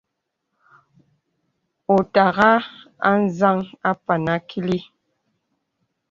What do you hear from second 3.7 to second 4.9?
àpan àkìlì.